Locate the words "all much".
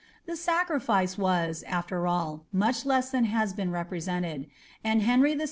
2.09-2.87